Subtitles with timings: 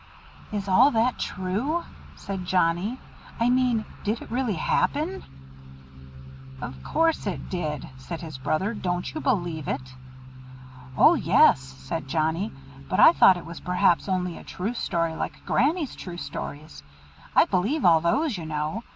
[0.51, 1.83] "Is all that true?"
[2.15, 2.99] said Johnnie.
[3.39, 5.23] "I mean, did it really happen?"
[6.59, 9.93] "Of course it did," said his brother; "don't you believe it?"
[10.97, 12.51] "Oh yes," said Johnnie.
[12.89, 16.81] "But I thought it was perhaps only a true story, like Granny's true stories.
[17.35, 18.83] I believe all those, you know.